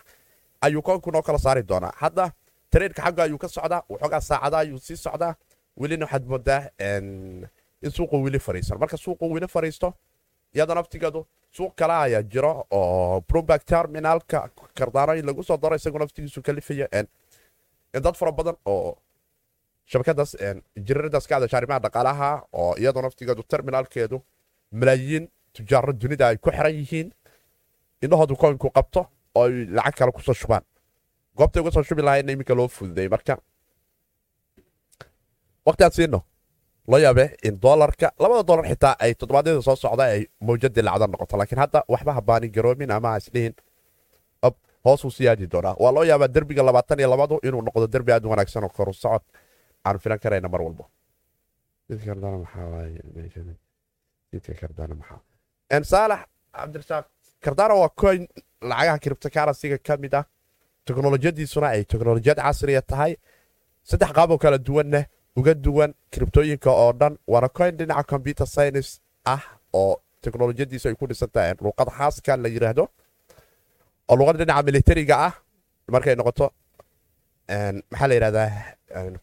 [0.61, 1.93] ayuu koonku noo kala saari doonaa.
[2.03, 2.33] Hadda
[2.73, 5.35] tareerka xagga ayuu ka socdaa waxoogaa saacada ayuu sii socdaa.
[5.81, 7.47] Welina waxaad moodaa in
[7.97, 9.89] suuqu weli fariisan marka suuqu weli fariisto
[10.55, 11.21] iyadoo naftigeedu
[11.57, 16.87] suuq kale ayaa jiro oo bromberg terminalka kardaano in lagu soo daro isagoo naftigiisu kalifayo
[16.99, 17.07] in
[18.05, 18.97] dad fara badan oo
[19.91, 20.37] shabakadaas
[20.87, 24.23] jiraradaas ka hadasha arrimaha dhaqaalaha oo iyadoo naftigeedu terminalkeedu
[24.73, 27.09] malaayiin tujaaro dunida ay ku xiran yihiin
[28.05, 30.63] indhahoodu koinku qabto oo lacag kale ku soo shubaan
[31.39, 33.35] goobtay uga soo shubi lahaydna iminka loo fududay marka
[35.67, 36.21] waqtiaad siino
[36.91, 41.35] loo yaabe in dolarka labada dolar xitaa ay toddobaadyada soo socda ay mawjadii lacda noqoto
[41.41, 43.55] laakiin hadda waxba habaani garoomin ama isdhihin
[44.85, 48.65] hoosuu siyaadi doonaa waa loo yaabaa derbiga labaatan iyo labadu inuu noqdo derbi aad wanaagsan
[48.65, 49.23] oo koru socod
[49.87, 50.85] aan filan karayna mar walbo
[55.91, 56.21] saalax
[56.57, 57.05] cabdirasaaq
[57.45, 58.23] kardano waa coin
[58.71, 60.25] lacagaha criptocarrencyga ka mid ah
[60.87, 63.13] teknolojiyadiisuna ay teknolojiyad casriya tahay
[63.91, 65.01] saddex qaaboo kala duwanna
[65.37, 69.43] uga duwan kribtooyinka oo dhan waana coin dhinaca computer science ah
[69.73, 72.85] oo teknolojiyadiisu ay ku dhisan tahay luuqad khaaska la yiraahdo
[74.11, 75.33] oo luuqad dhinaca militariga ah
[75.95, 76.47] markay noqoto
[77.91, 78.49] maxaa la yidhahdaa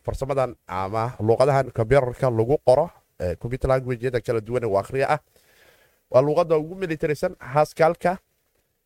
[0.05, 2.85] farsamadan ama luuqadahan computerka lagu qoro
[3.41, 5.19] computer languageyada kala duwan ee akhriya ah
[6.11, 8.11] waa luuqadda ugu militarisan haaskaalka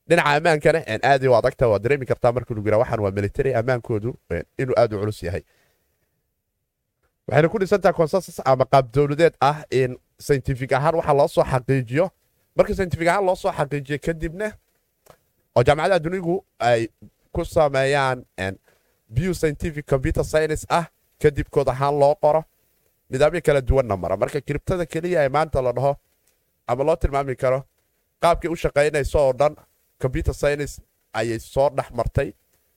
[0.07, 4.15] dhinaca ammaankana aad u adagta waa dareemi kartaa markii lagu yira waxaan waa military ammaankoodu
[4.57, 5.43] inuu aad u culus yahay.
[7.27, 12.09] Waxayna ku dhisantaha consensus ama qaab dowladeed ah in scientific ahaan waxa loo soo xaqiijiyo.
[12.55, 14.51] Marka scientific ahaan loo soo xaqiijiyo kadibna
[15.55, 16.87] oo jaamacadaha dunigu ay
[17.31, 18.25] ku sameeyaan
[19.09, 20.85] bio scientific computer science ah
[21.21, 22.43] kadib ahaan loo qoro.
[23.09, 24.17] Nidaamyo kala duwanna mara.
[24.17, 25.95] Marka kiribtada keliya ee maanta la dhaho
[26.67, 27.63] ama loo tilmaami karo
[28.21, 29.55] qaabkay u shaqaynayso oo dhan
[30.03, 30.73] computer science
[31.19, 32.29] ayay soo dhex martay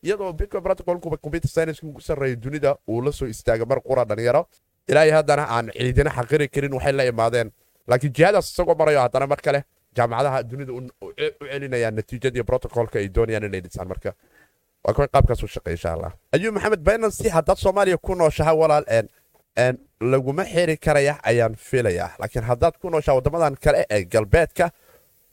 [0.06, 4.42] iyadoo bitcoin protocolkuba computer science ugu sarreeya dunida uu la soo istaaga mar qura dhalinyaro.
[4.90, 7.48] Ilaahay haddana aan ciidina xaqiri karin waxay la imaadeen.
[7.88, 9.60] Laakiin jihadaas isagoo marayo haddana mar kale
[9.96, 10.80] jaamacadaha dunida u
[11.50, 14.10] celinayaan natiijadii protocolka ay doonayaan inay dhisaan marka.
[14.84, 16.12] Waa kuwa qaabkaas u shaqeey insha allah.
[16.34, 18.84] Ayuu maxamed binancy haddaad soomaaliya ku nooshaha walaal
[20.00, 22.10] laguma xiri karaya ayaan filayaa.
[22.20, 24.70] Laakiin haddaad ku nooshaha waddamadan kale ee galbeedka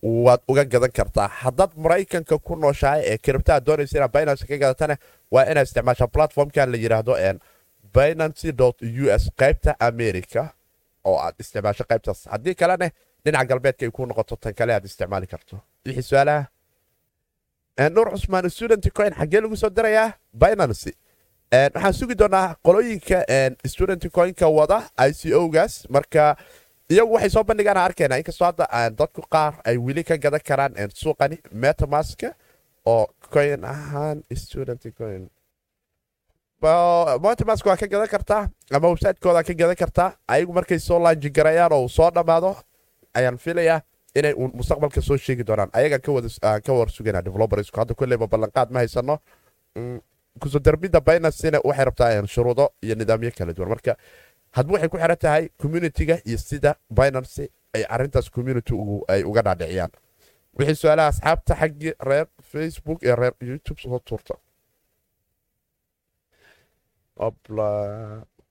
[0.04, 1.28] waad uga gadan kartaa.
[1.28, 4.98] Haddaad maraykanka ku nooshahay ee kiribtaa doonaysa inaad binancy ka gadatana
[5.32, 7.16] waa inaad isticmaashaa platformkan la yidhaahdo
[7.96, 8.52] binancy
[9.04, 10.50] u s qaybta america
[11.06, 12.90] oo aad isticmaasho qaybtaas haddii kalena
[13.26, 15.60] dhinaca galbeedka ay ku noqoto tan kale aad isticmaali karto.
[15.86, 16.48] Wixii su'aalaha?
[17.90, 20.92] Nuur cusmaan student coin xaggee lagu soo dirayaa binancy
[21.54, 23.24] waxaan sugi doonaa qolooyinka
[23.68, 26.36] student coinka wada i c o gaas marka
[26.94, 28.66] iyagu waxay soo bandhigaan arkayna inkastoo hadda
[29.00, 32.30] dadku qaar ay weli ka gadan karaan suuqani metamaska
[32.86, 35.24] oo coin ahaan student coin.
[37.24, 41.74] Metamask waa ka gadan kartaa ama website-kooda ka gadan kartaa ayagu markay soo laanji garayaan
[41.74, 42.56] oo soo dhammaado
[43.14, 43.82] ayaan filayaa
[44.16, 45.70] inay uun mustaqbalka soo sheegi doonaan.
[45.74, 46.02] Ayagaan
[46.66, 49.18] ka war sugana developersku hadda kolleyba ballanqaad ma haysano
[50.42, 53.70] ku soo darbidda binancyna waxay rabtaa shuruudo iyo nidaamyo kala duwan.
[53.70, 53.96] Marka
[54.56, 58.74] hadba waxay ku xiran tahay communitiga iyo sida binancy ay arintaas community
[59.14, 59.92] ay uga dhaadhiciyaan.
[60.58, 64.36] Wixii su'aalaha asxaabta xaggii reer facebook iyo reer youtube soo tuurta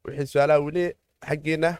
[0.06, 0.84] wixii su'aalaha weli
[1.28, 1.70] xaggiina.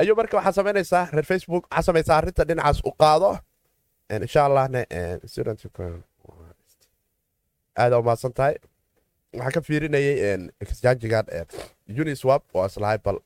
[0.00, 3.38] Ayuu marka waxaa samaynaysaa reer facebook waxaa samaysaa arrinta dhinacaas u qaado.
[4.10, 4.80] Insha allahna
[7.76, 8.54] aada umahadsan tahay
[9.32, 11.26] waxaan ka fiirinayay exchangigan
[12.00, 13.18] uniswap oo islahay bal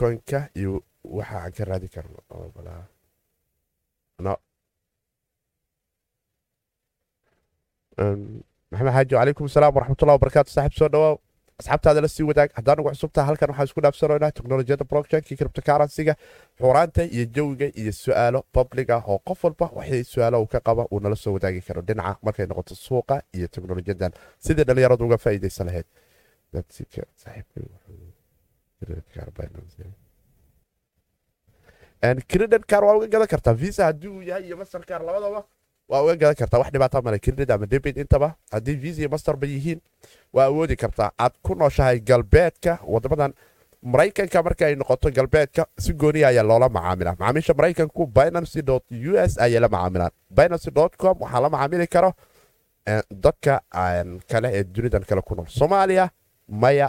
[0.00, 0.72] coinka iyo
[1.04, 2.18] waxa aan ka raadi karno.
[8.72, 11.16] Maxamed xaaji calaykum asalaam waraxmatullahi wabarakaatu saaxib soo dhawaaw
[11.60, 12.50] asxaabtaada la sii wadaag.
[12.56, 16.14] Haddaan ugu cusubtaha halkan waxaan isku dhaafsanaynaa teknolojiyadda blockchainka cryptocurrency-ga
[16.60, 20.82] xuraanta iyo jawiga iyo su'aalo public ah oo qof walba waxay su'aalo uu ka qaba
[20.92, 21.80] uu nala soo wadaagi karo.
[21.88, 24.12] Dhinaca markay noqoto suuqa iyo teknolojiyadan
[24.44, 25.86] sidii dhalinyaradu uga faa'iidaysan lahayd
[32.28, 35.44] credit car waa uga gadan kartaa visa haddii uu yahay iyo master car labadaba
[35.88, 39.46] waa uga gadan kartaa wax dhibaata male credit ama debit intaba haddii visa iyo masterba
[39.46, 39.80] yihiin
[40.32, 43.32] waa awoodi kartaa aad ku nooshahay galbeedka wadamadan
[43.82, 48.60] maraykanka marka ay noqoto galbeedka si gooniya ayaa loola macaamila macaamiisha maraykanku binancy
[49.10, 50.70] u s ayay la macaamilaan binancy
[51.02, 52.10] com waxaa la macaamili karo
[53.24, 53.54] dadka
[54.30, 56.10] kale ee dunidan kale ku nool soomaaliya
[56.60, 56.88] maya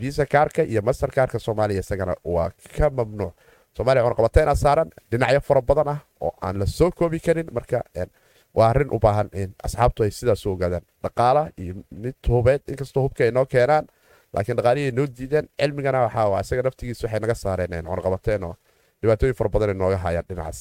[0.00, 3.32] visa kaarka iyo master kaarka soomaaliya isagana waa ka mamnuuc
[3.76, 7.78] soomaaliya cunaqabateena saaran dhinacyo fara badan ah oo aan la soo koobi karin marka
[8.58, 13.22] waa arrin u baahan in asxaabtu ay sidaas ogaadaan dhaqaala iyo mid hubeed inkastoo hubka
[13.26, 13.84] ay noo keenaan
[14.34, 18.54] laakiin dhaqaalihii ay noo diideen cilmigana waxaa isaga naftigiisa waxay naga saareen cunaqabateen oo
[19.02, 20.58] dhibaatooyin fara badan ay nooga hayaan dhinacaas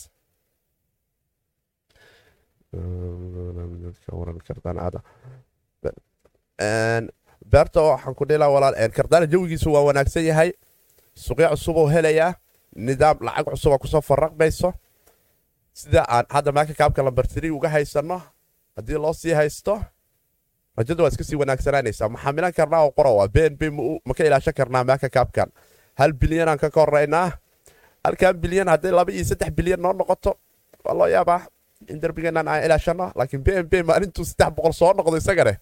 [7.46, 10.52] beerta waxaan ku dhilaa walaal kardaana jawigiisu waa wanaagsan yahay.
[11.16, 12.36] Suqyo cusub oo helayaa
[12.76, 14.74] nidaam lacag cusub oo ku soo faraqmayso
[15.74, 18.22] sida aan hadda maaka kaabka lambartiri uga haysano
[18.76, 19.82] haddii loo sii haysto
[20.78, 23.62] rajada waa iska sii wanaagsanaanaysaa maxaa milan karnaa oo qora waa bn b
[24.08, 25.50] ma ka ilaashan karnaa maaka kaabkan
[26.00, 27.32] hal bilyanaan ka koraynaa
[28.04, 30.32] halkan bilyan hadday laba iyo saddex bilyan noo noqoto
[30.86, 31.42] waa loo yaabaa
[31.92, 35.54] in darbigeenan aan ilaashano laakiin bn b maalintuu saddex boqol soo noqdo isagane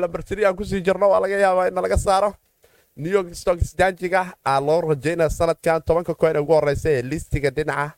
[0.00, 2.34] lambartiri aan ku sii jirno waa laga yaabaa in laga saaro.
[2.96, 7.92] New york stock exchangiga aa loo rajaynaya sanadkan tobanka coin ugu horeysa ee listiga dhinaca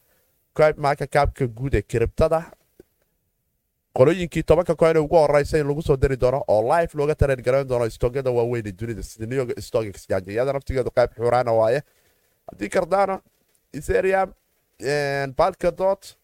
[0.76, 2.42] maaka kaabka guud ee kiribtada.
[3.96, 7.68] Qolooyinkii tobanka coin ugu horeysa in lagu soo dari doono oo life looga tareen garayn
[7.68, 11.82] doono stogyada waaweyn ee dunida sida new york stock exchange iyada naftigeedu qayb xuraana waaye.
[12.50, 13.20] Haddii kardano
[13.72, 14.32] ethereum
[15.36, 16.16] balkadot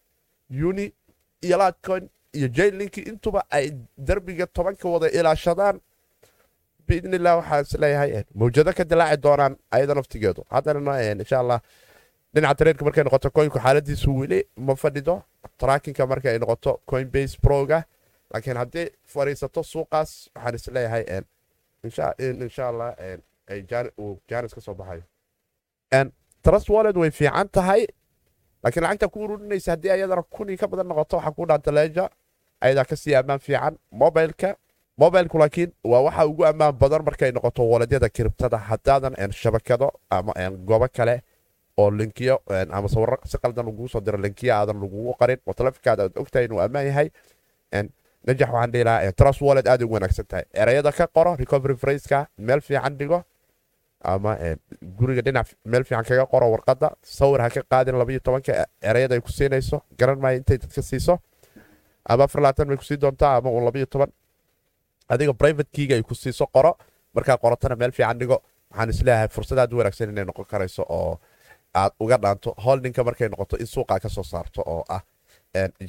[0.69, 0.93] uni
[1.41, 3.65] iyo latcoin iyo jaillinki intuba ay
[3.97, 5.79] derbiga tobanka wada ilaashadaan.
[6.87, 10.41] Biidnillah waxaan is leeyahay mawjado ka dilaaci doonaan ayada naftigeedu.
[10.53, 11.59] Haddana insha allah
[12.33, 15.15] dhinaca tareerka markay noqoto coinku xaaladiisu weli ma fadhido.
[15.59, 17.79] Trackinka marka ay noqoto coinbase proga.
[18.33, 21.03] Laakiin haddii fadhiisato suuqaas waxaan is leeyahay
[21.83, 22.89] insha allah
[24.29, 25.03] jaanis ka soo baxayo.
[26.43, 27.87] Trust wallet way fiican tahay.
[28.63, 32.09] Laakiin lacagta ku ururinaysa haddii ayadana kuni ka badan noqoto waxaa ku dhaanta leeja
[32.61, 33.77] ayadaa ka sii ammaan fiican.
[33.91, 34.55] Mobilka
[34.97, 38.57] mobilku laakiin waa waxa ugu ammaan badan markay noqoto waladyada kiribtada.
[38.57, 40.33] Haddaadan shabakado ama
[40.69, 41.21] goobo kale
[41.77, 42.41] oo linkiyo
[42.71, 46.45] ama sawiro si qaldan lagugu soo diro linkiyo aadan lagugu qarin oo taleefonkaada aad ogtahay
[46.45, 47.07] inuu ammaan yahay
[48.27, 50.45] najax waxaan dhihi lahaa trust wallet aad ugu wanaagsan tahay.
[50.53, 53.23] Erayada ka qoro recovery phraseka meel fiican dhigo
[54.01, 54.31] ama
[54.97, 59.21] guriga dhinac meel fiican kaga qoro warqadda sawir ha ka qaadin labayo tobanka erayada ay
[59.21, 61.19] ku siinayso garan maayo intay dadka siiso
[62.09, 64.11] ama afar labaatan bay ku sii doontaa ama un labayo toban.
[65.09, 65.33] Adiga
[65.71, 66.15] kiiga ay ku
[66.53, 66.77] qoro
[67.13, 68.41] markaa qorotana meel fiican dhigo.
[68.71, 71.19] Waxaan is leeyahay fursad aad u wanaagsan inay noqon karayso oo
[71.73, 75.01] aad uga dhaanto holdinka markay noqoto in suuqa ka saarto oo ah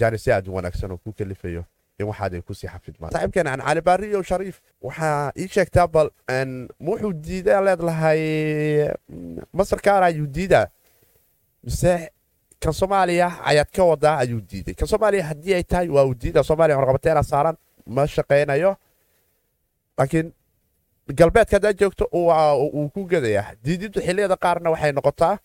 [0.01, 1.65] jaanisi aad wanaagsan oo ku kalifayo
[1.99, 3.13] in waxaad ay ku sii xafidmaan.
[3.13, 6.11] Saaxiibkeena aan cali baariyo shariif waxaa ii sheegtaa bal
[6.81, 8.23] wuxuu diidaa leedlahay
[9.53, 10.67] masarkaar ayuu diidaa.
[11.65, 12.11] Mise
[12.63, 14.75] kan soomaaliya ayaad ka wadaa ayuu diiday.
[14.75, 18.77] Kan soomaaliya haddii ay tahay waa uu diida soomaaliya cunaqabateena saaran ma shaqaynayo
[19.99, 20.33] laakiin
[21.19, 25.39] galbeedka haddaad joogto uu ku gadayaa diidintu xilliyada qaarna waxay noqotaa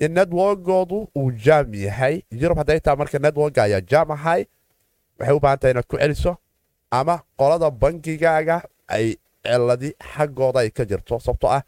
[0.00, 2.22] in networkoodu uu jaam yahay.
[2.40, 4.42] Yurub hadday tahay marka networka ayaa jaam ahay.
[5.18, 6.32] Waxay u baahan tahay inaad ku celiso
[6.90, 8.56] ama qolada bangigaaga
[8.88, 11.18] ay ciladi xaggooda ay ka jirto.
[11.20, 11.62] Sababtoo ah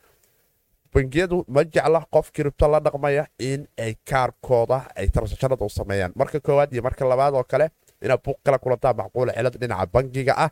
[0.95, 6.13] bangiyadu ma jecla qof kiribto la dhaqmaya in ay kaarkooda ay transactionada u sameeyaan.
[6.17, 7.71] Marka koowaad iyo marka labaad oo kale
[8.03, 10.51] inaad buuq kala kulantaa macquula cilad dhinaca bangiga ah.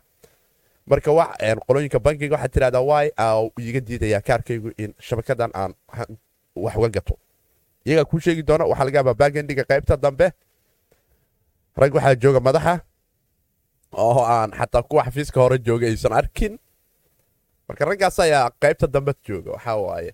[0.85, 1.11] Marka
[1.67, 3.07] qolooyinka bangiga waxaad tirahdaa waay
[3.59, 5.73] iga diidayaa kaarkaygu in shabakadan aan
[6.55, 7.15] wax uga gato?
[7.85, 10.31] Iyagaa kuu sheegi doona waxaa laga yaabaa bagendiga qaybta dambe
[11.77, 12.79] rag waxaa jooga madaxa
[13.93, 16.57] oo aan xataa kuwa xafiiska hore jooga aysan arkin.
[17.67, 20.11] Marka raggaas ayaa qaybta dambe jooga waxaa waaye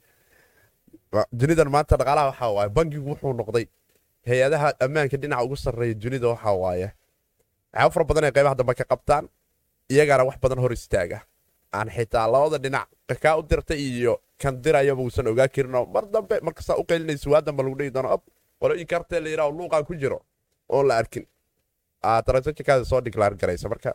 [1.39, 3.65] dunidan maanta dhaqaalaha waxaa waaye bangigu wuxuu noqday
[4.27, 6.87] hay'adaha ammaanka dhinaca ugu sarreeya dunida waxaa waaye.
[7.73, 9.25] Waxyaaba fara badan ay qaybaha dambe ka qabtaan
[9.93, 11.19] iyagaana wax badan hor istaaga.
[11.73, 12.87] Aan xitaa labada dhinac
[13.23, 17.41] kaa u dirtay iyo kan dirayaba uusan ogaa karinoo mar dambe markastaa u qaylinaysa waa
[17.41, 18.21] dambe lagu dhihi doono ab
[18.61, 20.19] qolooyinka artee la yidhaho luuqaa ku jiro
[20.69, 21.25] oon la arkin.
[22.25, 23.91] Transactionkaada soo declaar garaysa marka.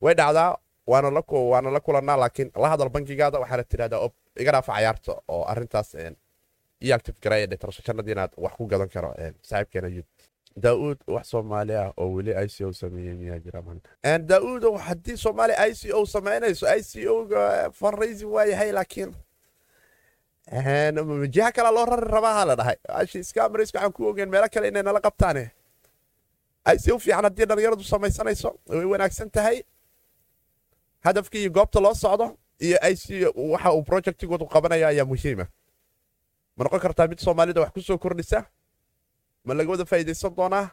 [0.00, 5.12] Way dhacdaa waana la kulanaa laakiin la hadal bankigaada waxaana tirahdaa ob iga dhaafa cayaarta
[5.28, 5.94] oo arintaas
[6.80, 9.10] iyo active gareeya transactionadii inaad wax ku gadan karo
[9.42, 10.06] saaxiibkeena yud
[10.56, 13.62] daauud wax soomaali ah oo weli i c o sameeyey miyaa jira
[14.30, 19.14] daauudo haddii soomaali i c o samaynayso i c o-ga fundraising waa yahay laakiin
[21.34, 22.76] jiha kalaa loo rari rabaaha la dhahay.
[22.88, 25.50] Ashi scamars waxaan ku ogeen meelo kale inay nala qabtaane.
[26.66, 29.62] I c o fiican haddii dhallinyaradu samaysanayso way wanaagsan tahay.
[31.04, 33.04] Hadafkii iyo goobta loo socdo iyo i c
[33.36, 35.46] waxa uu projectigoodu qabanaya ayaa muhiima
[36.58, 38.42] ma noqon kartaa mid soomaalida wax ku soo kordhisa?
[39.46, 40.66] Ma laga wada faa'idaysan doonaa?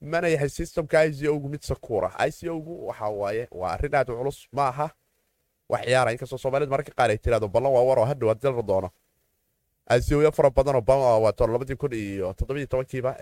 [0.00, 3.94] Mana yahay systemka i c o-gu mid sakuura i c o-gu waxa waaye waa arrin
[3.94, 4.46] aad culus.
[4.52, 4.90] Ma aha.
[5.68, 8.90] Wax ciyaara inkastoo soomaalida mararka qaar ay tirahdo ballan waa waroo hadhow haddii la doono.
[9.88, 13.16] I c o-ya fara badanoo bama waato labadii kun iyo toddobadii tobankiiba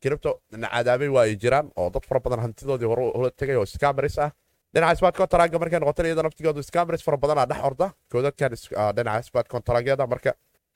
[0.00, 4.30] kiribto cadaabay waa ay jiraan oo dad fara badan hantidoodii hore tegay oo scamaris ah.
[4.74, 7.86] Dhinaca sbat contraga markay noqotan iyada naftigoodu scamaris fara badanaa dhex orda.
[8.12, 8.52] Koodadkan
[8.96, 10.34] dhinaca sbat contragyada marka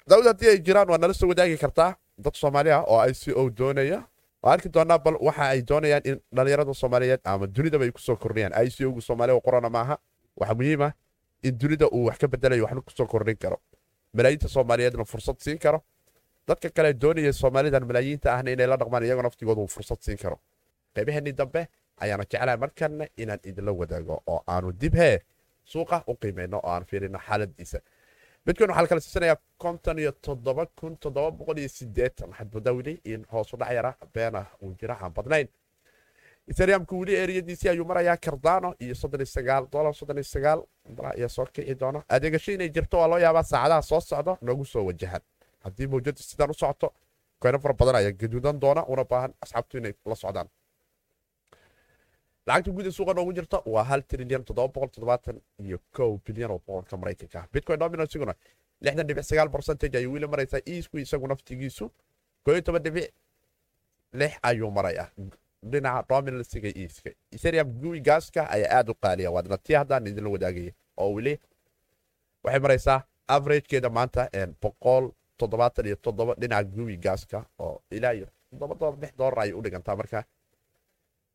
[0.09, 3.33] daawud haddii ay jiraan waa nala soo wadaagi kartaa dad soomaali ah oo i c
[3.37, 4.03] o doonaya.
[4.43, 8.17] Waa arki doonaa bal waxa ay doonayaan in dhallinyarada soomaaliyeed ama dunidaba ay ku soo
[8.17, 8.53] kordhiyaan.
[8.65, 9.99] I c o-gu soomaaliya qorana maaha.
[10.37, 10.93] Waxaa muhiim ah
[11.43, 13.59] in dunida uu wax ka bedelayo waxna ku soo kordhin karo.
[14.15, 15.83] Malaayiinta soomaaliyeedna fursad siin karo.
[16.49, 20.41] Dadka kale doonaya soomaalidan malaayiinta ahna inay la dhaqmaan iyagoo naftigooda uu fursad siin karo.
[20.95, 21.69] Qaybaheenii dambe
[22.01, 25.19] ayaana jeclahay markanna inaan idinla wadaago oo aanu dib hee
[25.65, 27.79] suuqa u qiimayno oo aan fiirino xaaladiisa
[28.49, 32.31] midkoon waxaa la kala siisanayaa konton iyo toddoba kun toddoba boqol iyo sideetan
[32.77, 35.49] weli in hoosu dhac yara beena uu jira aan badnayn.
[36.51, 40.63] Ethereumka weli eriyadiisii ayuu marayaa cardano iyo soddon iyo sagaal dolar soddon iyo sagaal.
[40.97, 42.03] Dolar ayaa soo kici doona.
[42.09, 45.21] Adeegasho inay jirto waa loo yaabaa saacadaha soo socdo noogu soo wajahan.
[45.65, 46.93] Haddii mawjadu sidaan u socoto
[47.41, 50.49] koyno fara badan ayaa gaduudan doona una baahan asxaabtu inay la socdaan
[52.49, 54.45] lacagta guud ee suuqa noogu jirta waa hal trilyan
[55.67, 58.11] iyo kow bilyan oo boqolka maraykanka bitcoin dominant
[58.85, 61.87] lixdan dhibic sagaal percentage ayuu weli maraysaa iisku isagu naftigiisu
[62.45, 63.09] koo iyo toban dhibic
[64.21, 65.05] lix ayuu maraya
[65.73, 70.73] dhinaca dominansiga iiska ethereum gui gaaska ayaa aad u qaaliya waadna tii haddaan idinla wadaagaya
[70.97, 71.35] oo weli
[72.45, 72.99] waxay maraysaa
[73.37, 74.23] averagekeeda maanta
[74.63, 75.05] boqol
[75.39, 79.63] toddobaatan iyo toddoba dhinaca gui gaaska oo ilaa iyo toddoba dolar lix dolar ayay u
[79.63, 80.25] dhigantaa marka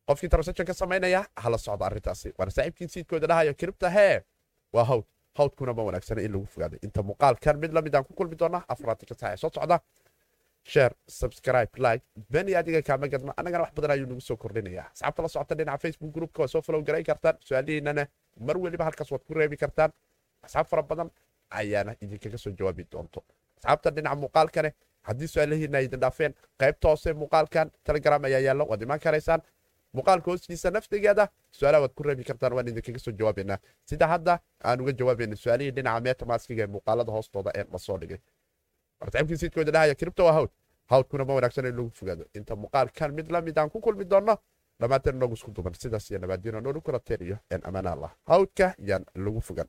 [0.08, 4.20] qofkii transaction ka samaynaya hala socda arrintaasi waana saaxiibkii siidkooda dhahayo kiribta hee
[4.72, 5.04] waa hawd
[5.38, 8.62] hawdkuna ma wanaagsana in lagu fogaaday inta muuqaalkan mid la mid aan ku kulmi doonaa
[8.74, 9.78] afraatan saac ee soo socda
[10.72, 12.04] share subscribe like.
[12.34, 15.78] beni adiga kaama gadma annagana wax badan ayuu nagu soo kordhinayaa asxaabta la socota dhinaca
[15.84, 18.04] facebook groupka waa soo follow garay kartaan su'aalihiinana
[18.46, 19.90] mar weliba halkaas waad ku reebi kartaan
[20.46, 21.10] asxaab fara badan
[21.60, 23.20] ayaana idinkaga soo jawaabi doonto
[23.58, 24.70] asxaabta dhinaca muuqaalkane
[25.08, 29.40] haddii su'aalihiina idin dhaafeen qaybta hoose muuqaalkan telegram ayaa yaallo waad imaan karaysaan
[29.94, 31.28] muuqaalka hoostiisa naftigeeda
[31.58, 33.58] su'aalaha waad ku reebi kartaan waan idinkaga soo jawaabaynaa
[33.90, 38.18] sida hadda aan uga jawaabayna su'aalihii dhinaca metamaskiga ee muuqaalada hoostooda ee la soo dhigay
[39.00, 39.80] wartaciibkii siidkooda
[40.24, 40.50] waa hawd
[40.92, 44.36] hawdkuna ma wanaagsan in lagu fogaado inta muuqaalkan mid la mid aan ku kulmi doonno
[44.80, 49.04] dhammaanteen noogu isku duban sidaas iyo nabaadiino noolu kula teeriyo een ammaan allah hawdka yaan
[49.14, 49.68] lagu fogan